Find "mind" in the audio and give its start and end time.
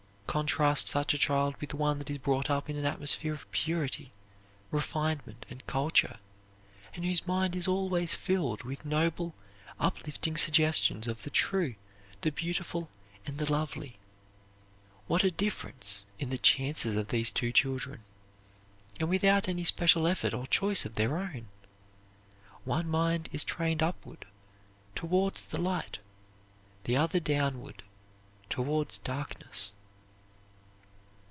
7.27-7.53, 22.87-23.27